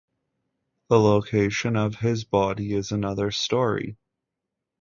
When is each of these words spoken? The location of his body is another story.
The 0.89 0.99
location 0.99 1.75
of 1.75 1.93
his 1.97 2.23
body 2.23 2.73
is 2.73 2.91
another 2.91 3.29
story. 3.29 3.97